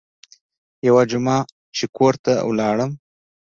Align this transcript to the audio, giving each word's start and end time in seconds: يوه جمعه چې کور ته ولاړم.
يوه 0.87 1.03
جمعه 1.11 1.39
چې 1.77 1.85
کور 1.97 2.13
ته 2.23 2.33
ولاړم. 2.49 2.91